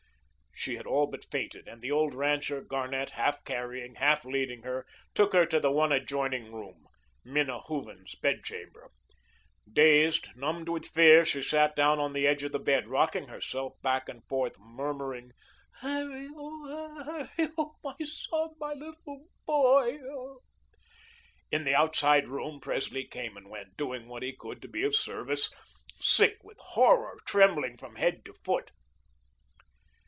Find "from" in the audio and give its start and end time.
27.77-27.95